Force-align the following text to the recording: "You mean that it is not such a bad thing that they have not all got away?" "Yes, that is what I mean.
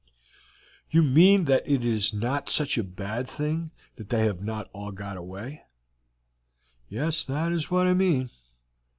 "You 0.89 1.03
mean 1.03 1.45
that 1.45 1.61
it 1.69 1.85
is 1.85 2.11
not 2.11 2.49
such 2.49 2.75
a 2.75 2.83
bad 2.83 3.29
thing 3.29 3.69
that 3.97 4.09
they 4.09 4.23
have 4.25 4.41
not 4.41 4.67
all 4.73 4.91
got 4.91 5.15
away?" 5.15 5.61
"Yes, 6.89 7.23
that 7.25 7.51
is 7.51 7.69
what 7.69 7.85
I 7.85 7.93
mean. 7.93 8.31